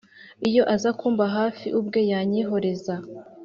iyo 0.49 0.63
aza 0.75 0.89
kumba 0.99 1.25
hafi 1.37 1.67
ubwe 1.79 1.99
yanyihoreza 2.11 2.95